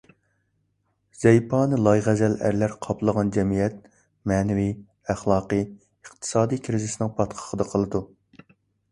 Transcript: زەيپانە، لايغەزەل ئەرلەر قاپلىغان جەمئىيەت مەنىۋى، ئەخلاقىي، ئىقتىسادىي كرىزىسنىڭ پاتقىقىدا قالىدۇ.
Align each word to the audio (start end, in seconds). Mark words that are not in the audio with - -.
زەيپانە، 1.23 1.77
لايغەزەل 1.87 2.37
ئەرلەر 2.47 2.71
قاپلىغان 2.85 3.29
جەمئىيەت 3.35 3.75
مەنىۋى، 4.31 4.65
ئەخلاقىي، 5.15 5.61
ئىقتىسادىي 5.67 6.61
كرىزىسنىڭ 6.69 7.13
پاتقىقىدا 7.21 7.69
قالىدۇ. 7.75 8.03